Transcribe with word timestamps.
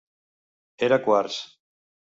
Era 0.89 0.99
quars. 1.05 1.39